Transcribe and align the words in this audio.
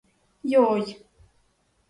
—Йой! 0.51 0.83